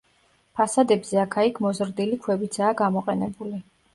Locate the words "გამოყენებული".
2.83-3.63